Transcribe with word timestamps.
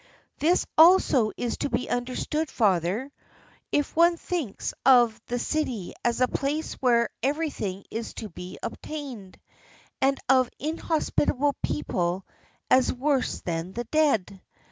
"This 0.39 0.65
also 0.79 1.31
is 1.37 1.59
to 1.59 1.69
be 1.69 1.87
understood, 1.87 2.49
father, 2.49 3.11
if 3.71 3.95
one 3.95 4.17
thinks 4.17 4.73
of 4.83 5.21
the 5.27 5.37
city 5.37 5.93
as 6.03 6.17
the 6.17 6.27
place 6.27 6.73
where 6.81 7.11
everything 7.21 7.85
is 7.91 8.15
to 8.15 8.29
be 8.29 8.57
obtained, 8.63 9.39
and 10.01 10.17
of 10.27 10.49
inhospitable 10.57 11.53
people 11.61 12.25
as 12.71 12.91
worse 12.91 13.41
than 13.41 13.73
the 13.73 13.83
dead. 13.91 14.41